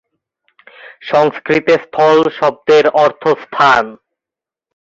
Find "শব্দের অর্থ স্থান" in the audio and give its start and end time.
2.39-3.85